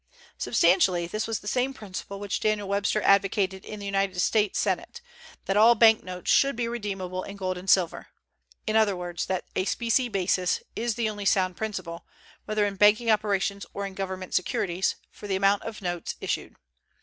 Substantially, 0.39 1.05
this 1.05 1.27
was 1.27 1.41
the 1.41 1.47
same 1.47 1.75
principle 1.75 2.19
which 2.19 2.39
Daniel 2.39 2.67
Webster 2.67 3.03
advocated 3.03 3.63
in 3.63 3.79
the 3.79 3.85
United 3.85 4.19
States 4.19 4.57
Senate, 4.57 4.99
that 5.45 5.55
all 5.55 5.75
bank 5.75 6.03
notes 6.03 6.31
should 6.31 6.55
be 6.55 6.67
redeemable 6.67 7.21
in 7.21 7.37
gold 7.37 7.55
and 7.55 7.69
silver; 7.69 8.07
in 8.65 8.75
other 8.75 8.95
words, 8.97 9.27
that 9.27 9.45
a 9.55 9.63
specie 9.63 10.09
basis 10.09 10.63
is 10.75 10.95
the 10.95 11.07
only 11.07 11.25
sound 11.25 11.55
principle, 11.55 12.03
whether 12.45 12.65
in 12.65 12.77
banking 12.77 13.11
operations 13.11 13.63
or 13.75 13.85
in 13.85 13.93
government 13.93 14.33
securities, 14.33 14.95
for 15.11 15.27
the 15.27 15.35
amount 15.35 15.61
of 15.61 15.83
notes 15.83 16.15
issued. 16.19 16.55